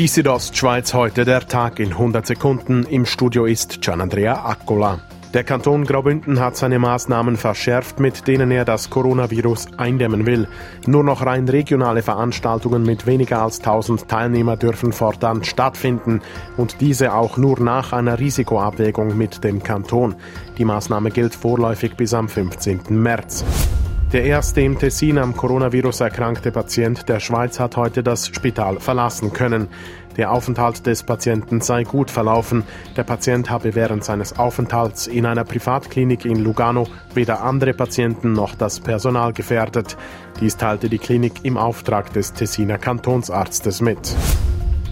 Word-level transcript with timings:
Die 0.00 0.08
Südostschweiz 0.08 0.94
heute 0.94 1.26
der 1.26 1.46
Tag 1.46 1.78
in 1.78 1.90
100 1.90 2.26
Sekunden. 2.26 2.84
Im 2.84 3.04
Studio 3.04 3.44
ist 3.44 3.82
Gianandrea 3.82 4.46
Accola. 4.46 4.98
Der 5.34 5.44
Kanton 5.44 5.84
Graubünden 5.84 6.40
hat 6.40 6.56
seine 6.56 6.78
Maßnahmen 6.78 7.36
verschärft, 7.36 8.00
mit 8.00 8.26
denen 8.26 8.50
er 8.50 8.64
das 8.64 8.88
Coronavirus 8.88 9.66
eindämmen 9.76 10.24
will. 10.24 10.48
Nur 10.86 11.04
noch 11.04 11.26
rein 11.26 11.46
regionale 11.46 12.00
Veranstaltungen 12.00 12.82
mit 12.82 13.06
weniger 13.06 13.42
als 13.42 13.58
1000 13.58 14.08
Teilnehmer 14.08 14.56
dürfen 14.56 14.94
fortan 14.94 15.44
stattfinden 15.44 16.22
und 16.56 16.80
diese 16.80 17.12
auch 17.12 17.36
nur 17.36 17.60
nach 17.60 17.92
einer 17.92 18.18
Risikoabwägung 18.18 19.18
mit 19.18 19.44
dem 19.44 19.62
Kanton. 19.62 20.14
Die 20.56 20.64
Maßnahme 20.64 21.10
gilt 21.10 21.34
vorläufig 21.34 21.94
bis 21.94 22.14
am 22.14 22.30
15. 22.30 22.84
März. 22.88 23.44
Der 24.12 24.24
erste 24.24 24.60
im 24.62 24.76
Tessin 24.76 25.18
am 25.18 25.36
Coronavirus 25.36 26.00
erkrankte 26.00 26.50
Patient 26.50 27.08
der 27.08 27.20
Schweiz 27.20 27.60
hat 27.60 27.76
heute 27.76 28.02
das 28.02 28.26
Spital 28.26 28.80
verlassen 28.80 29.32
können. 29.32 29.68
Der 30.16 30.32
Aufenthalt 30.32 30.84
des 30.84 31.04
Patienten 31.04 31.60
sei 31.60 31.84
gut 31.84 32.10
verlaufen. 32.10 32.64
Der 32.96 33.04
Patient 33.04 33.50
habe 33.50 33.76
während 33.76 34.02
seines 34.02 34.36
Aufenthalts 34.36 35.06
in 35.06 35.26
einer 35.26 35.44
Privatklinik 35.44 36.24
in 36.24 36.42
Lugano 36.42 36.88
weder 37.14 37.44
andere 37.44 37.72
Patienten 37.72 38.32
noch 38.32 38.56
das 38.56 38.80
Personal 38.80 39.32
gefährdet. 39.32 39.96
Dies 40.40 40.56
teilte 40.56 40.88
die 40.88 40.98
Klinik 40.98 41.44
im 41.44 41.56
Auftrag 41.56 42.12
des 42.12 42.32
Tessiner 42.32 42.78
Kantonsarztes 42.78 43.80
mit. 43.80 44.16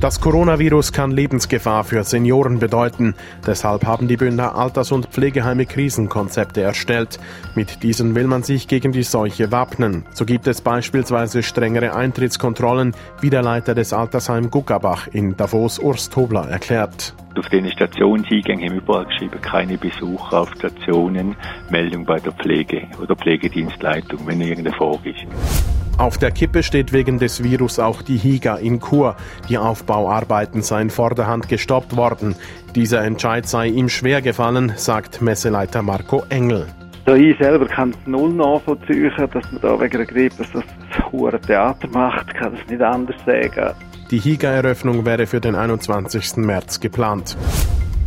Das 0.01 0.21
Coronavirus 0.21 0.93
kann 0.93 1.11
Lebensgefahr 1.11 1.83
für 1.83 2.05
Senioren 2.05 2.61
bedeuten. 2.61 3.17
Deshalb 3.45 3.85
haben 3.85 4.07
die 4.07 4.17
Bündner 4.17 4.55
Alters- 4.55 4.93
und 4.93 5.07
Pflegeheime 5.07 5.67
Krisenkonzepte 5.67 6.61
erstellt. 6.61 7.19
Mit 7.57 7.83
diesen 7.83 8.15
will 8.15 8.29
man 8.29 8.45
sich 8.45 8.69
gegen 8.69 8.93
die 8.93 9.03
Seuche 9.03 9.51
wappnen. 9.51 10.05
So 10.15 10.25
gibt 10.25 10.47
es 10.47 10.61
beispielsweise 10.61 11.43
strengere 11.43 11.97
Eintrittskontrollen, 11.97 12.95
wie 13.21 13.31
der 13.31 13.43
Leiter 13.43 13.75
des 13.75 13.93
Altersheim 13.93 14.51
Guckabach 14.51 15.09
in 15.09 15.37
Davos 15.37 15.81
Urs 15.81 16.09
Tobler 16.09 16.49
erklärt. 16.49 17.17
Auf 17.37 17.49
den 17.49 17.69
Stationseingängen 17.69 18.71
haben 18.71 18.79
überall 18.79 19.07
geschrieben, 19.07 19.41
keine 19.41 19.79
Besucher 19.79 20.43
auf 20.43 20.53
Stationen, 20.55 21.35
Meldung 21.71 22.05
bei 22.05 22.21
der 22.21 22.33
Pflege 22.33 22.83
oder 23.03 23.17
Pflegedienstleitung, 23.17 24.21
wenn 24.27 24.41
irgendeine 24.41 24.77
Frage 24.77 25.11
ist. 25.11 25.88
Auf 25.99 26.17
der 26.17 26.31
Kippe 26.31 26.63
steht 26.63 26.93
wegen 26.93 27.19
des 27.19 27.43
Virus 27.43 27.81
auch 27.81 28.03
die 28.03 28.17
Higa 28.17 28.55
in 28.55 28.81
Chur. 28.81 29.17
Die 29.49 29.59
Aufbauarbeiten 29.59 30.63
seien 30.63 30.91
vorderhand 30.91 31.49
gestoppt 31.49 31.97
worden. 31.97 32.37
Dieser 32.77 33.03
Entscheid 33.03 33.49
sei 33.49 33.67
ihm 33.67 33.89
schwer 33.89 34.23
gefallen, 34.23 34.73
sagt 34.77 35.21
Messeleiter 35.21 35.83
Marco 35.83 36.23
Engel. 36.29 36.69
Ja, 37.09 37.17
ich 37.17 37.37
selber 37.39 37.67
kann 37.67 37.91
es 37.91 37.97
null 38.07 38.33
nachvollziehen, 38.33 39.11
dass 39.17 39.51
man 39.51 39.61
da 39.61 39.81
wegen 39.81 39.97
der 39.97 40.07
Grippe 40.07 40.37
das, 40.39 40.53
das 40.53 41.11
hohe 41.11 41.41
Theater 41.41 41.89
macht, 41.89 42.33
kann 42.33 42.55
es 42.55 42.71
nicht 42.71 42.81
anders 42.81 43.17
sagen. 43.27 43.75
Die 44.13 44.21
Higa-Eröffnung 44.21 45.05
wäre 45.05 45.27
für 45.27 45.41
den 45.41 45.57
21. 45.57 46.37
März 46.37 46.79
geplant. 46.79 47.37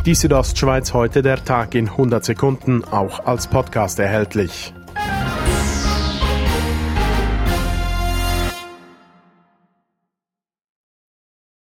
Die 0.05 0.15
Südostschweiz 0.15 0.93
heute 0.93 1.21
der 1.21 1.43
Tag 1.43 1.75
in 1.75 1.89
100 1.89 2.23
Sekunden, 2.23 2.85
auch 2.85 3.25
als 3.25 3.47
Podcast 3.47 3.99
erhältlich. 3.99 4.73